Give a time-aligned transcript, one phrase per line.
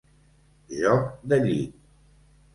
[0.77, 1.79] Joc de llit.